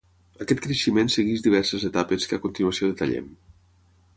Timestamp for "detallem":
2.93-3.29